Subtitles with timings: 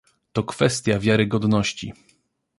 [0.33, 1.93] To kwestia wiarygodności